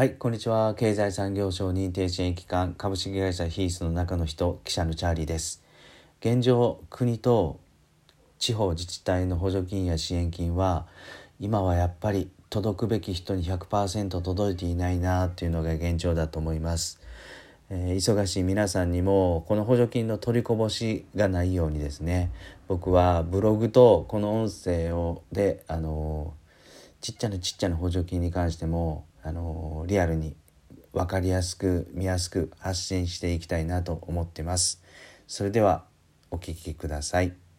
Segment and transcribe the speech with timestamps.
[0.00, 0.74] はい、こんにちは。
[0.76, 5.62] 経済産業省認定支援機関株式会社ヒースの中の人、記者のチャーリーです。
[6.20, 7.60] 現状、国と
[8.38, 10.86] 地方自治体の補助金や支援金は、
[11.38, 16.98] 今はやっぱり届くべき人に100%届いていないなっていうのが現状だと思います。
[17.68, 22.32] えー忙しい皆さんにもこの補助金の取りこぼしがないようにですね
[22.68, 26.32] 僕はブログとこの音声をであの
[27.02, 30.36] ちっちゃなちっちゃな補助金に関してもあのリアルに
[30.92, 34.82] 分かりやすく見やすく発信していきたいなと思ってます。
[35.26, 35.84] それでは
[36.30, 37.49] お聴きください。